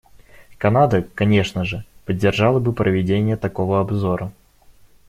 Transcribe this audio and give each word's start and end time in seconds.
Канада, 0.57 1.03
конечно 1.03 1.63
же, 1.63 1.85
поддержала 2.05 2.59
бы 2.59 2.73
проведение 2.73 3.37
такого 3.37 3.79
обзора. 3.79 4.33